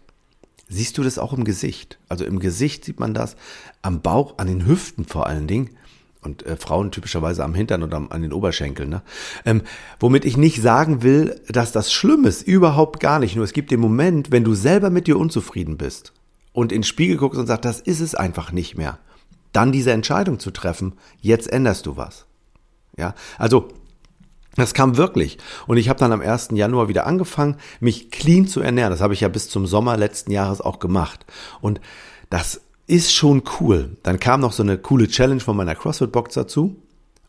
siehst 0.70 0.96
du 0.96 1.02
das 1.02 1.18
auch 1.18 1.34
im 1.34 1.44
Gesicht. 1.44 1.98
Also 2.08 2.24
im 2.24 2.38
Gesicht 2.38 2.84
sieht 2.84 2.98
man 2.98 3.12
das, 3.12 3.36
am 3.82 4.00
Bauch, 4.00 4.38
an 4.38 4.46
den 4.46 4.66
Hüften 4.66 5.04
vor 5.04 5.26
allen 5.26 5.46
Dingen. 5.46 5.70
Und 6.22 6.44
äh, 6.44 6.56
Frauen 6.56 6.90
typischerweise 6.90 7.42
am 7.44 7.54
Hintern 7.54 7.82
und 7.82 7.94
am, 7.94 8.10
an 8.10 8.22
den 8.22 8.32
Oberschenkeln. 8.32 8.90
Ne? 8.90 9.02
Ähm, 9.44 9.62
womit 9.98 10.24
ich 10.24 10.36
nicht 10.36 10.60
sagen 10.60 11.02
will, 11.02 11.40
dass 11.48 11.72
das 11.72 11.92
schlimm 11.92 12.24
ist. 12.24 12.42
Überhaupt 12.42 13.00
gar 13.00 13.18
nicht. 13.18 13.36
Nur 13.36 13.44
es 13.44 13.54
gibt 13.54 13.70
den 13.70 13.80
Moment, 13.80 14.30
wenn 14.30 14.44
du 14.44 14.54
selber 14.54 14.90
mit 14.90 15.06
dir 15.06 15.18
unzufrieden 15.18 15.76
bist 15.78 16.12
und 16.52 16.72
in 16.72 16.80
den 16.80 16.84
Spiegel 16.84 17.16
guckst 17.16 17.38
und 17.38 17.46
sagst, 17.46 17.64
das 17.64 17.80
ist 17.80 18.00
es 18.00 18.14
einfach 18.14 18.52
nicht 18.52 18.76
mehr. 18.76 18.98
Dann 19.52 19.72
diese 19.72 19.92
Entscheidung 19.92 20.38
zu 20.38 20.50
treffen, 20.50 20.94
jetzt 21.20 21.50
änderst 21.50 21.86
du 21.86 21.96
was. 21.96 22.26
Ja, 22.96 23.14
also 23.38 23.68
das 24.56 24.74
kam 24.74 24.96
wirklich. 24.96 25.38
Und 25.66 25.76
ich 25.76 25.88
habe 25.88 25.98
dann 25.98 26.12
am 26.12 26.20
1. 26.20 26.48
Januar 26.52 26.88
wieder 26.88 27.06
angefangen, 27.06 27.56
mich 27.78 28.10
clean 28.10 28.46
zu 28.46 28.60
ernähren. 28.60 28.90
Das 28.90 29.00
habe 29.00 29.14
ich 29.14 29.20
ja 29.20 29.28
bis 29.28 29.48
zum 29.48 29.66
Sommer 29.66 29.96
letzten 29.96 30.32
Jahres 30.32 30.60
auch 30.60 30.80
gemacht. 30.80 31.24
Und 31.60 31.80
das 32.30 32.60
ist 32.86 33.12
schon 33.12 33.42
cool. 33.60 33.96
Dann 34.02 34.18
kam 34.18 34.40
noch 34.40 34.52
so 34.52 34.62
eine 34.62 34.76
coole 34.76 35.08
Challenge 35.08 35.40
von 35.40 35.56
meiner 35.56 35.74
CrossFit-Box 35.74 36.34
dazu. 36.34 36.76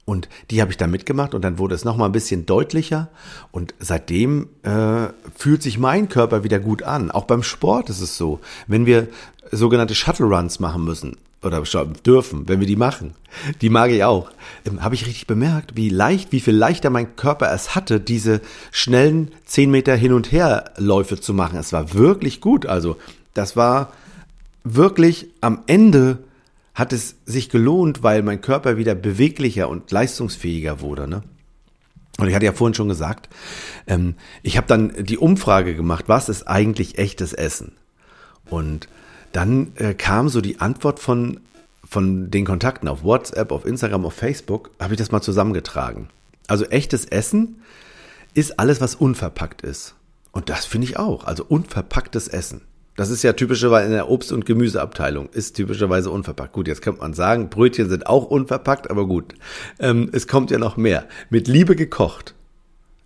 Und 0.03 0.29
die 0.49 0.61
habe 0.61 0.71
ich 0.71 0.77
dann 0.77 0.89
mitgemacht 0.89 1.35
und 1.35 1.43
dann 1.43 1.59
wurde 1.59 1.75
es 1.75 1.85
nochmal 1.85 2.09
ein 2.09 2.11
bisschen 2.11 2.47
deutlicher. 2.47 3.09
Und 3.51 3.75
seitdem 3.79 4.49
äh, 4.63 5.09
fühlt 5.35 5.61
sich 5.61 5.77
mein 5.77 6.09
Körper 6.09 6.43
wieder 6.43 6.59
gut 6.59 6.81
an. 6.81 7.11
Auch 7.11 7.25
beim 7.25 7.43
Sport 7.43 7.91
ist 7.91 8.01
es 8.01 8.17
so. 8.17 8.39
Wenn 8.65 8.87
wir 8.87 9.07
sogenannte 9.51 9.93
Shuttle 9.93 10.25
Runs 10.25 10.59
machen 10.59 10.83
müssen 10.83 11.17
oder 11.43 11.63
dürfen, 12.05 12.47
wenn 12.47 12.59
wir 12.59 12.67
die 12.67 12.75
machen, 12.75 13.15
die 13.61 13.69
mag 13.69 13.89
ich 13.91 14.03
auch, 14.03 14.31
ähm, 14.65 14.83
habe 14.83 14.95
ich 14.95 15.07
richtig 15.07 15.27
bemerkt, 15.27 15.75
wie 15.75 15.89
leicht, 15.89 16.31
wie 16.31 16.39
viel 16.39 16.55
leichter 16.55 16.89
mein 16.89 17.15
Körper 17.15 17.51
es 17.51 17.73
hatte, 17.73 17.99
diese 17.99 18.41
schnellen 18.71 19.31
10 19.45 19.71
Meter 19.71 19.95
hin 19.95 20.13
und 20.13 20.31
her 20.31 20.71
Läufe 20.77 21.19
zu 21.19 21.33
machen. 21.33 21.57
Es 21.57 21.73
war 21.73 21.93
wirklich 21.93 22.41
gut. 22.41 22.65
Also 22.67 22.97
das 23.33 23.55
war 23.55 23.93
wirklich 24.63 25.29
am 25.41 25.63
Ende 25.65 26.19
hat 26.73 26.93
es 26.93 27.15
sich 27.25 27.49
gelohnt, 27.49 28.03
weil 28.03 28.23
mein 28.23 28.41
Körper 28.41 28.77
wieder 28.77 28.95
beweglicher 28.95 29.67
und 29.67 29.91
leistungsfähiger 29.91 30.79
wurde. 30.79 31.07
Ne? 31.07 31.23
Und 32.17 32.27
ich 32.27 32.35
hatte 32.35 32.45
ja 32.45 32.53
vorhin 32.53 32.75
schon 32.75 32.87
gesagt, 32.87 33.29
ähm, 33.87 34.15
ich 34.43 34.57
habe 34.57 34.67
dann 34.67 34.93
die 35.03 35.17
Umfrage 35.17 35.75
gemacht, 35.75 36.05
was 36.07 36.29
ist 36.29 36.47
eigentlich 36.47 36.97
echtes 36.97 37.33
Essen? 37.33 37.73
Und 38.49 38.87
dann 39.31 39.73
äh, 39.75 39.93
kam 39.93 40.29
so 40.29 40.41
die 40.41 40.59
Antwort 40.59 40.99
von, 40.99 41.39
von 41.87 42.31
den 42.31 42.45
Kontakten 42.45 42.87
auf 42.87 43.03
WhatsApp, 43.03 43.51
auf 43.51 43.65
Instagram, 43.65 44.05
auf 44.05 44.13
Facebook, 44.13 44.71
habe 44.79 44.93
ich 44.93 44.97
das 44.97 45.11
mal 45.11 45.21
zusammengetragen. 45.21 46.09
Also 46.47 46.65
echtes 46.65 47.05
Essen 47.05 47.61
ist 48.33 48.59
alles, 48.59 48.81
was 48.81 48.95
unverpackt 48.95 49.61
ist. 49.61 49.95
Und 50.31 50.49
das 50.49 50.65
finde 50.65 50.85
ich 50.85 50.97
auch. 50.97 51.25
Also 51.25 51.45
unverpacktes 51.47 52.27
Essen. 52.27 52.61
Das 52.97 53.09
ist 53.09 53.23
ja 53.23 53.33
typischerweise 53.33 53.87
in 53.87 53.93
der 53.93 54.09
Obst- 54.09 54.33
und 54.33 54.45
Gemüseabteilung, 54.45 55.29
ist 55.29 55.55
typischerweise 55.55 56.11
unverpackt. 56.11 56.53
Gut, 56.53 56.67
jetzt 56.67 56.81
könnte 56.81 57.01
man 57.01 57.13
sagen, 57.13 57.49
Brötchen 57.49 57.89
sind 57.89 58.07
auch 58.07 58.25
unverpackt, 58.25 58.89
aber 58.89 59.07
gut. 59.07 59.33
Ähm, 59.79 60.09
es 60.11 60.27
kommt 60.27 60.51
ja 60.51 60.57
noch 60.57 60.77
mehr. 60.77 61.07
Mit 61.29 61.47
Liebe 61.47 61.75
gekocht. 61.75 62.35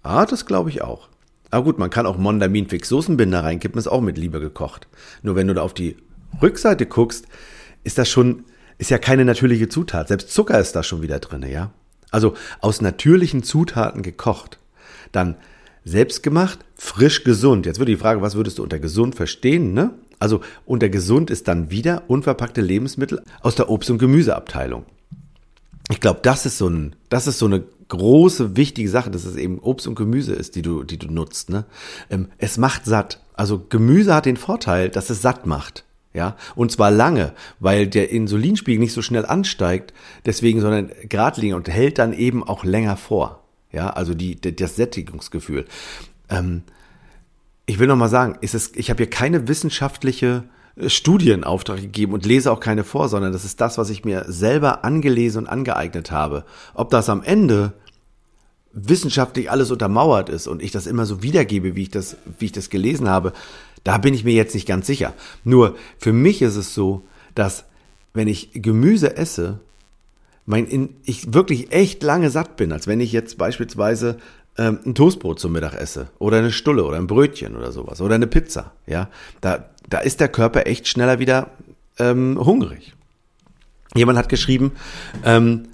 Ah, 0.01 0.25
das 0.25 0.45
glaube 0.45 0.69
ich 0.69 0.81
auch. 0.81 1.07
Aber 1.51 1.63
gut, 1.63 1.77
man 1.77 1.89
kann 1.89 2.05
auch 2.05 2.17
Mondamin 2.17 2.67
Fix 2.67 2.89
Soßenbinder 2.89 3.43
reinkippen, 3.43 3.79
ist 3.79 3.87
auch 3.87 4.01
mit 4.01 4.17
Liebe 4.17 4.39
gekocht. 4.39 4.87
Nur 5.21 5.35
wenn 5.35 5.47
du 5.47 5.53
da 5.53 5.61
auf 5.61 5.73
die 5.73 5.95
Rückseite 6.41 6.85
guckst, 6.85 7.25
ist 7.83 7.97
das 7.97 8.09
schon, 8.09 8.45
ist 8.77 8.89
ja 8.89 8.97
keine 8.97 9.25
natürliche 9.25 9.69
Zutat. 9.69 10.07
Selbst 10.07 10.31
Zucker 10.31 10.59
ist 10.59 10.75
da 10.75 10.83
schon 10.83 11.01
wieder 11.01 11.19
drin, 11.19 11.45
ja. 11.49 11.71
Also 12.11 12.33
aus 12.61 12.81
natürlichen 12.81 13.43
Zutaten 13.43 14.01
gekocht. 14.01 14.59
Dann 15.11 15.35
selbst 15.83 16.23
gemacht, 16.23 16.59
frisch 16.75 17.23
gesund. 17.23 17.65
Jetzt 17.65 17.79
wird 17.79 17.89
die 17.89 17.97
Frage, 17.97 18.21
was 18.21 18.35
würdest 18.35 18.57
du 18.57 18.63
unter 18.63 18.79
gesund 18.79 19.15
verstehen, 19.15 19.73
ne? 19.73 19.93
Also 20.17 20.41
unter 20.65 20.89
gesund 20.89 21.29
ist 21.29 21.47
dann 21.47 21.71
wieder 21.71 22.03
unverpackte 22.07 22.61
Lebensmittel 22.61 23.21
aus 23.41 23.55
der 23.55 23.69
Obst- 23.69 23.91
und 23.91 23.97
Gemüseabteilung. 23.97 24.85
Ich 25.89 25.99
glaube, 25.99 26.21
das 26.23 26.45
ist 26.45 26.57
so 26.57 26.67
ein, 26.67 26.95
das 27.09 27.27
ist 27.27 27.37
so 27.37 27.45
eine 27.45 27.63
große, 27.89 28.55
wichtige 28.55 28.89
Sache, 28.89 29.11
dass 29.11 29.25
es 29.25 29.35
eben 29.35 29.59
Obst 29.59 29.87
und 29.87 29.95
Gemüse 29.95 30.33
ist, 30.33 30.55
die 30.55 30.61
du, 30.61 30.83
die 30.83 30.97
du 30.97 31.07
nutzt. 31.07 31.49
Ne? 31.49 31.65
Ähm, 32.09 32.29
es 32.37 32.57
macht 32.57 32.85
satt. 32.85 33.21
Also 33.33 33.63
Gemüse 33.69 34.15
hat 34.15 34.25
den 34.25 34.37
Vorteil, 34.37 34.89
dass 34.89 35.09
es 35.09 35.21
satt 35.21 35.45
macht. 35.45 35.84
Ja, 36.15 36.37
und 36.55 36.71
zwar 36.71 36.91
lange, 36.91 37.33
weil 37.59 37.87
der 37.87 38.09
Insulinspiegel 38.09 38.79
nicht 38.79 38.93
so 38.93 39.01
schnell 39.01 39.25
ansteigt, 39.25 39.93
deswegen, 40.25 40.61
sondern 40.61 40.89
geradlinig 41.09 41.53
und 41.53 41.67
hält 41.67 41.97
dann 41.97 42.13
eben 42.13 42.41
auch 42.41 42.63
länger 42.63 42.95
vor. 42.95 43.43
Ja, 43.73 43.89
also 43.89 44.13
die, 44.13 44.39
das 44.39 44.77
Sättigungsgefühl. 44.77 45.65
Ähm, 46.29 46.63
ich 47.65 47.79
will 47.79 47.87
noch 47.87 47.97
mal 47.97 48.07
sagen, 48.07 48.37
ist 48.39 48.55
es, 48.55 48.71
ich 48.75 48.89
habe 48.89 49.03
hier 49.03 49.09
keine 49.09 49.49
wissenschaftliche 49.49 50.45
äh, 50.77 50.87
Studienauftrag 50.87 51.81
gegeben 51.81 52.13
und 52.13 52.25
lese 52.25 52.49
auch 52.49 52.61
keine 52.61 52.85
vor, 52.85 53.09
sondern 53.09 53.33
das 53.33 53.43
ist 53.43 53.59
das, 53.59 53.77
was 53.77 53.89
ich 53.89 54.05
mir 54.05 54.23
selber 54.29 54.85
angelesen 54.85 55.43
und 55.43 55.47
angeeignet 55.49 56.11
habe. 56.11 56.45
Ob 56.73 56.91
das 56.91 57.09
am 57.09 57.23
Ende 57.23 57.73
wissenschaftlich 58.71 59.51
alles 59.51 59.69
untermauert 59.69 60.29
ist 60.29 60.47
und 60.47 60.61
ich 60.61 60.71
das 60.71 60.87
immer 60.87 61.05
so 61.05 61.23
wiedergebe, 61.23 61.75
wie 61.75 61.83
ich 61.83 61.89
das, 61.89 62.15
wie 62.39 62.45
ich 62.45 62.51
das 62.53 62.69
gelesen 62.69 63.09
habe, 63.09 63.33
da 63.85 63.99
bin 63.99 64.13
ich 64.13 64.25
mir 64.25 64.33
jetzt 64.33 64.53
nicht 64.53 64.67
ganz 64.67 64.87
sicher. 64.87 65.13
Nur 65.45 65.77
für 65.97 66.11
mich 66.11 66.41
ist 66.41 66.57
es 66.57 66.73
so, 66.73 67.07
dass 67.35 67.63
wenn 68.13 68.27
ich 68.27 68.49
Gemüse 68.53 69.15
esse, 69.15 69.59
mein, 70.45 70.65
in, 70.65 70.95
ich 71.05 71.33
wirklich 71.33 71.71
echt 71.71 72.03
lange 72.03 72.29
satt 72.29 72.57
bin, 72.57 72.71
als 72.71 72.87
wenn 72.87 72.99
ich 72.99 73.11
jetzt 73.11 73.37
beispielsweise 73.37 74.17
ähm, 74.57 74.79
ein 74.85 74.95
Toastbrot 74.95 75.39
zum 75.39 75.53
Mittag 75.53 75.75
esse 75.75 76.09
oder 76.17 76.37
eine 76.37 76.51
Stulle 76.51 76.83
oder 76.83 76.97
ein 76.97 77.07
Brötchen 77.07 77.55
oder 77.55 77.71
sowas 77.71 78.01
oder 78.01 78.15
eine 78.15 78.27
Pizza. 78.27 78.73
Ja, 78.87 79.09
da, 79.41 79.69
da 79.87 79.99
ist 79.99 80.19
der 80.19 80.29
Körper 80.29 80.65
echt 80.65 80.87
schneller 80.87 81.19
wieder 81.19 81.51
ähm, 81.99 82.39
hungrig. 82.43 82.93
Jemand 83.95 84.17
hat 84.17 84.29
geschrieben, 84.29 84.73
ähm, 85.23 85.67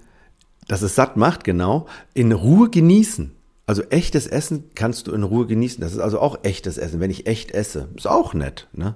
dass 0.67 0.81
es 0.81 0.95
satt 0.95 1.15
macht, 1.17 1.43
genau, 1.43 1.87
in 2.13 2.31
Ruhe 2.31 2.69
genießen. 2.69 3.31
Also 3.71 3.83
echtes 3.83 4.27
Essen 4.27 4.65
kannst 4.75 5.07
du 5.07 5.13
in 5.13 5.23
Ruhe 5.23 5.47
genießen. 5.47 5.79
Das 5.79 5.93
ist 5.93 5.99
also 5.99 6.19
auch 6.19 6.39
echtes 6.43 6.77
Essen, 6.77 6.99
wenn 6.99 7.09
ich 7.09 7.25
echt 7.25 7.51
esse. 7.51 7.87
Ist 7.95 8.05
auch 8.05 8.33
nett. 8.33 8.67
Ne? 8.73 8.95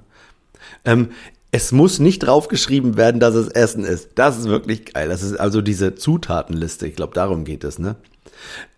Ähm, 0.84 1.12
es 1.52 1.72
muss 1.72 2.00
nicht 2.00 2.20
draufgeschrieben 2.20 2.98
werden, 2.98 3.22
dass 3.22 3.36
es 3.36 3.48
Essen 3.48 3.86
ist. 3.86 4.10
Das 4.16 4.38
ist 4.38 4.50
wirklich 4.50 4.94
geil. 4.94 5.08
Das 5.08 5.24
ist 5.24 5.40
also 5.40 5.62
diese 5.62 5.96
Zutatenliste. 5.96 6.88
Ich 6.88 6.98
glaube, 6.98 7.14
darum 7.14 7.46
geht 7.46 7.64
es. 7.64 7.80
Ne? 7.80 7.96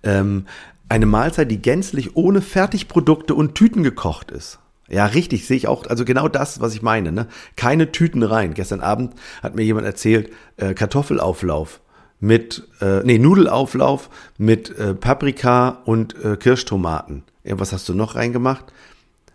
Ähm, 0.03 0.45
eine 0.87 1.07
Mahlzeit, 1.07 1.49
die 1.49 1.63
gänzlich 1.63 2.15
ohne 2.15 2.43
Fertigprodukte 2.43 3.33
und 3.33 3.55
Tüten 3.55 3.81
gekocht 3.81 4.29
ist. 4.29 4.59
Ja, 4.87 5.07
richtig, 5.07 5.47
sehe 5.47 5.57
ich 5.57 5.67
auch. 5.67 5.87
Also 5.87 6.05
genau 6.05 6.27
das, 6.27 6.61
was 6.61 6.75
ich 6.75 6.83
meine. 6.83 7.11
Ne? 7.11 7.25
Keine 7.55 7.91
Tüten 7.91 8.21
rein. 8.21 8.53
Gestern 8.53 8.81
Abend 8.81 9.15
hat 9.41 9.55
mir 9.55 9.63
jemand 9.63 9.87
erzählt, 9.87 10.29
äh, 10.57 10.75
Kartoffelauflauf 10.75 11.81
mit, 12.19 12.67
äh, 12.81 13.01
nee, 13.03 13.19
Nudelauflauf 13.19 14.09
mit 14.37 14.77
äh, 14.77 14.93
Paprika 14.93 15.81
und 15.85 16.15
äh, 16.23 16.35
Kirschtomaten. 16.35 17.23
Ja, 17.43 17.59
was 17.59 17.73
hast 17.73 17.87
du 17.89 17.93
noch 17.93 18.15
reingemacht? 18.15 18.65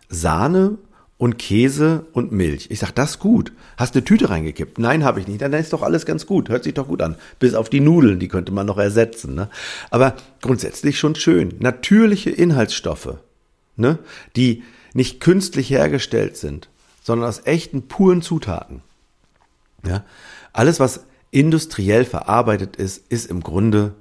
Sahne 0.09 0.79
und 1.23 1.39
Käse 1.39 2.07
und 2.13 2.33
Milch. 2.33 2.71
Ich 2.71 2.81
sag, 2.81 2.91
das 2.91 3.13
ist 3.13 3.19
gut. 3.21 3.53
Hast 3.77 3.95
eine 3.95 4.05
Tüte 4.05 4.29
reingekippt? 4.29 4.81
Nein, 4.81 5.05
habe 5.05 5.21
ich 5.21 5.29
nicht. 5.29 5.41
Dann 5.41 5.53
ist 5.53 5.73
doch 5.73 5.83
alles 5.83 6.05
ganz 6.05 6.27
gut. 6.27 6.49
Hört 6.49 6.65
sich 6.65 6.75
doch 6.75 6.89
gut 6.89 7.01
an. 7.01 7.15
Bis 7.39 7.55
auf 7.55 7.71
die 7.71 7.79
Nudeln, 7.79 8.19
die 8.19 8.27
könnte 8.27 8.51
man 8.51 8.67
noch 8.67 8.79
ersetzen. 8.79 9.37
Ne? 9.37 9.49
Aber 9.91 10.17
grundsätzlich 10.41 10.99
schon 10.99 11.15
schön. 11.15 11.55
Natürliche 11.61 12.31
Inhaltsstoffe, 12.31 13.19
ne? 13.77 14.01
die 14.35 14.65
nicht 14.95 15.21
künstlich 15.21 15.71
hergestellt 15.71 16.37
sind, 16.37 16.69
sondern 17.05 17.29
aus 17.29 17.43
echten, 17.45 17.83
puren 17.83 18.21
Zutaten. 18.21 18.83
Ja? 19.87 20.05
Alles, 20.53 20.81
was 20.81 21.05
industriell 21.33 22.05
verarbeitet 22.05 22.77
ist, 22.77 23.05
ist 23.09 23.29
im 23.29 23.43
Grunde 23.43 23.95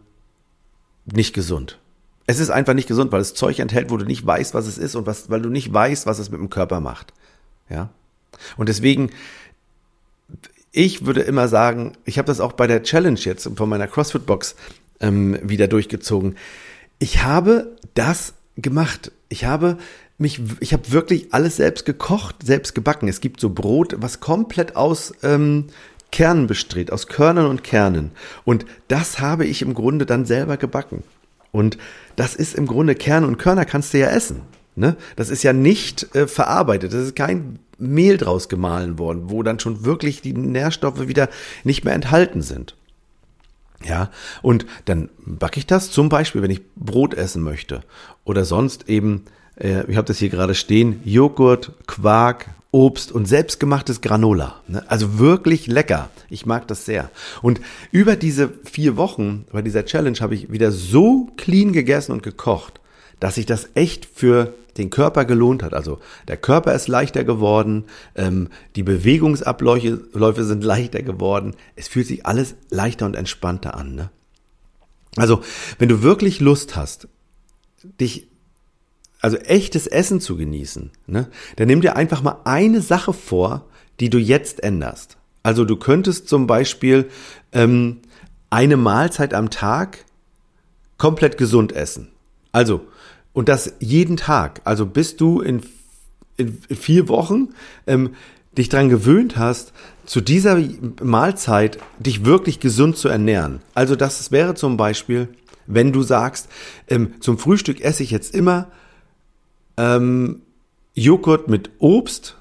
nicht 1.05 1.33
gesund. 1.33 1.79
Es 2.27 2.39
ist 2.39 2.51
einfach 2.51 2.75
nicht 2.75 2.87
gesund, 2.87 3.11
weil 3.11 3.21
es 3.21 3.33
Zeug 3.33 3.57
enthält, 3.57 3.89
wo 3.89 3.97
du 3.97 4.05
nicht 4.05 4.23
weißt, 4.23 4.53
was 4.53 4.67
es 4.67 4.77
ist 4.77 4.95
und 4.95 5.07
was, 5.07 5.31
weil 5.31 5.41
du 5.41 5.49
nicht 5.49 5.73
weißt, 5.73 6.05
was 6.05 6.19
es 6.19 6.29
mit 6.29 6.39
dem 6.39 6.49
Körper 6.49 6.79
macht. 6.79 7.13
Ja. 7.69 7.89
Und 8.57 8.69
deswegen, 8.69 9.09
ich 10.71 11.05
würde 11.05 11.21
immer 11.21 11.47
sagen, 11.47 11.93
ich 12.05 12.17
habe 12.17 12.27
das 12.27 12.39
auch 12.39 12.51
bei 12.51 12.67
der 12.67 12.83
Challenge 12.83 13.19
jetzt 13.19 13.49
von 13.55 13.69
meiner 13.69 13.87
CrossFit 13.87 14.25
Box 14.25 14.55
ähm, 14.99 15.39
wieder 15.41 15.67
durchgezogen. 15.67 16.35
Ich 16.99 17.23
habe 17.23 17.75
das 17.93 18.33
gemacht. 18.57 19.11
Ich 19.29 19.45
habe 19.45 19.77
mich, 20.17 20.41
ich 20.59 20.73
habe 20.73 20.91
wirklich 20.91 21.33
alles 21.33 21.55
selbst 21.55 21.85
gekocht, 21.85 22.35
selbst 22.43 22.75
gebacken. 22.75 23.07
Es 23.07 23.21
gibt 23.21 23.39
so 23.39 23.49
Brot, 23.49 23.95
was 23.97 24.19
komplett 24.19 24.75
aus 24.75 25.13
ähm, 25.23 25.67
Kernen 26.11 26.47
besteht, 26.47 26.91
aus 26.91 27.07
Körnern 27.07 27.47
und 27.47 27.63
Kernen. 27.63 28.11
Und 28.43 28.65
das 28.87 29.19
habe 29.19 29.45
ich 29.45 29.61
im 29.61 29.73
Grunde 29.73 30.05
dann 30.05 30.25
selber 30.25 30.57
gebacken. 30.57 31.03
Und 31.51 31.77
das 32.15 32.35
ist 32.35 32.55
im 32.55 32.67
Grunde 32.67 32.95
Kern 32.95 33.25
und 33.25 33.37
Körner 33.37 33.65
kannst 33.65 33.93
du 33.93 33.99
ja 33.99 34.07
essen. 34.07 34.41
Ne? 34.75 34.95
Das 35.15 35.29
ist 35.29 35.43
ja 35.43 35.53
nicht 35.53 36.15
äh, 36.15 36.27
verarbeitet. 36.27 36.93
Das 36.93 37.01
ist 37.01 37.15
kein 37.15 37.59
Mehl 37.77 38.17
draus 38.17 38.47
gemahlen 38.47 38.99
worden, 38.99 39.23
wo 39.29 39.43
dann 39.43 39.59
schon 39.59 39.83
wirklich 39.83 40.21
die 40.21 40.33
Nährstoffe 40.33 41.07
wieder 41.07 41.29
nicht 41.63 41.83
mehr 41.83 41.93
enthalten 41.93 42.41
sind. 42.41 42.75
Ja, 43.83 44.11
und 44.43 44.65
dann 44.85 45.09
backe 45.25 45.59
ich 45.59 45.65
das 45.65 45.89
zum 45.89 46.09
Beispiel, 46.09 46.43
wenn 46.43 46.51
ich 46.51 46.61
Brot 46.75 47.15
essen 47.15 47.41
möchte 47.41 47.81
oder 48.23 48.45
sonst 48.45 48.87
eben, 48.89 49.25
äh, 49.59 49.89
ich 49.89 49.97
habe 49.97 50.07
das 50.07 50.19
hier 50.19 50.29
gerade 50.29 50.53
stehen, 50.53 51.01
Joghurt, 51.03 51.71
Quark, 51.87 52.49
Obst 52.71 53.11
und 53.11 53.27
selbstgemachtes 53.27 53.99
Granola. 53.99 54.61
Ne? 54.67 54.83
Also 54.89 55.19
wirklich 55.19 55.67
lecker. 55.67 56.09
Ich 56.29 56.45
mag 56.45 56.67
das 56.67 56.85
sehr. 56.85 57.11
Und 57.41 57.59
über 57.91 58.15
diese 58.15 58.49
vier 58.63 58.95
Wochen 58.95 59.45
bei 59.51 59.61
dieser 59.61 59.85
Challenge 59.85 60.17
habe 60.21 60.35
ich 60.35 60.51
wieder 60.51 60.71
so 60.71 61.29
clean 61.35 61.73
gegessen 61.73 62.13
und 62.13 62.23
gekocht, 62.23 62.79
dass 63.19 63.35
sich 63.35 63.45
das 63.45 63.69
echt 63.75 64.05
für 64.05 64.53
den 64.77 64.89
Körper 64.89 65.25
gelohnt 65.25 65.63
hat. 65.63 65.73
Also 65.73 65.99
der 66.29 66.37
Körper 66.37 66.73
ist 66.73 66.87
leichter 66.87 67.25
geworden, 67.25 67.85
ähm, 68.15 68.47
die 68.77 68.83
Bewegungsabläufe 68.83 70.05
Läufe 70.13 70.45
sind 70.45 70.63
leichter 70.63 71.01
geworden. 71.01 71.55
Es 71.75 71.89
fühlt 71.89 72.07
sich 72.07 72.25
alles 72.25 72.55
leichter 72.69 73.05
und 73.05 73.17
entspannter 73.17 73.75
an. 73.75 73.95
Ne? 73.95 74.09
Also 75.17 75.41
wenn 75.77 75.89
du 75.89 76.03
wirklich 76.03 76.39
Lust 76.39 76.77
hast, 76.77 77.09
dich 77.99 78.30
also 79.21 79.37
echtes 79.37 79.87
Essen 79.87 80.19
zu 80.19 80.35
genießen, 80.35 80.91
ne, 81.07 81.27
dann 81.55 81.67
nimm 81.67 81.81
dir 81.81 81.95
einfach 81.95 82.23
mal 82.23 82.41
eine 82.43 82.81
Sache 82.81 83.13
vor, 83.13 83.65
die 83.99 84.09
du 84.09 84.17
jetzt 84.17 84.63
änderst. 84.63 85.17
Also 85.43 85.63
du 85.63 85.75
könntest 85.75 86.27
zum 86.27 86.47
Beispiel 86.47 87.09
ähm, 87.51 87.99
eine 88.49 88.77
Mahlzeit 88.77 89.33
am 89.33 89.49
Tag 89.49 90.05
komplett 90.97 91.37
gesund 91.37 91.71
essen. 91.71 92.09
Also, 92.51 92.81
und 93.33 93.47
das 93.47 93.73
jeden 93.79 94.17
Tag. 94.17 94.61
Also 94.65 94.85
bis 94.85 95.15
du 95.15 95.41
in, 95.41 95.61
in 96.37 96.59
vier 96.69 97.07
Wochen 97.07 97.49
ähm, 97.87 98.15
dich 98.57 98.69
dran 98.69 98.89
gewöhnt 98.89 99.37
hast, 99.37 99.71
zu 100.05 100.19
dieser 100.19 100.61
Mahlzeit 101.01 101.77
dich 101.99 102.25
wirklich 102.25 102.59
gesund 102.59 102.97
zu 102.97 103.07
ernähren. 103.07 103.61
Also 103.73 103.95
das 103.95 104.31
wäre 104.31 104.55
zum 104.55 104.77
Beispiel, 104.77 105.29
wenn 105.67 105.93
du 105.93 106.03
sagst, 106.03 106.49
ähm, 106.89 107.13
zum 107.21 107.37
Frühstück 107.37 107.81
esse 107.81 108.03
ich 108.03 108.11
jetzt 108.11 108.35
immer 108.35 108.67
ähm, 109.77 110.41
Joghurt 110.93 111.47
mit 111.47 111.71
Obst 111.79 112.37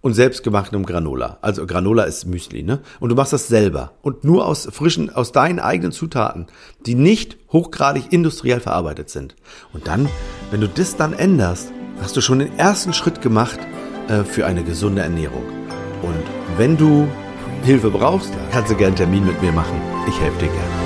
und 0.00 0.14
selbstgemachtem 0.14 0.86
Granola. 0.86 1.38
Also 1.42 1.66
Granola 1.66 2.04
ist 2.04 2.26
Müsli, 2.26 2.62
ne? 2.62 2.80
Und 3.00 3.08
du 3.08 3.14
machst 3.14 3.32
das 3.32 3.48
selber 3.48 3.92
und 4.02 4.24
nur 4.24 4.46
aus 4.46 4.68
frischen, 4.70 5.10
aus 5.10 5.32
deinen 5.32 5.58
eigenen 5.58 5.92
Zutaten, 5.92 6.46
die 6.86 6.94
nicht 6.94 7.36
hochgradig 7.52 8.12
industriell 8.12 8.60
verarbeitet 8.60 9.10
sind. 9.10 9.34
Und 9.72 9.88
dann, 9.88 10.08
wenn 10.50 10.60
du 10.60 10.68
das 10.68 10.96
dann 10.96 11.12
änderst, 11.12 11.72
hast 12.00 12.16
du 12.16 12.20
schon 12.20 12.38
den 12.38 12.56
ersten 12.58 12.92
Schritt 12.92 13.20
gemacht 13.22 13.58
äh, 14.08 14.22
für 14.22 14.46
eine 14.46 14.62
gesunde 14.62 15.02
Ernährung. 15.02 15.44
Und 16.02 16.58
wenn 16.58 16.76
du 16.76 17.08
Hilfe 17.64 17.90
brauchst, 17.90 18.30
kannst 18.52 18.70
du 18.70 18.76
gerne 18.76 18.88
einen 18.88 18.96
Termin 18.96 19.26
mit 19.26 19.42
mir 19.42 19.52
machen. 19.52 19.80
Ich 20.06 20.20
helfe 20.20 20.38
dir 20.38 20.46
gerne. 20.46 20.77